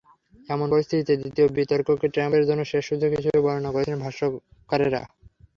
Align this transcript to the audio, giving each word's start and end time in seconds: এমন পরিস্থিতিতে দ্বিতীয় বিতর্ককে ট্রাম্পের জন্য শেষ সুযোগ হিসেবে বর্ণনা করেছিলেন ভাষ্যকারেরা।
এমন 0.49 0.67
পরিস্থিতিতে 0.69 1.13
দ্বিতীয় 1.21 1.47
বিতর্ককে 1.57 2.07
ট্রাম্পের 2.13 2.47
জন্য 2.49 2.61
শেষ 2.71 2.83
সুযোগ 2.89 3.09
হিসেবে 3.11 3.39
বর্ণনা 3.45 3.73
করেছিলেন 3.73 3.99
ভাষ্যকারেরা। 4.01 5.01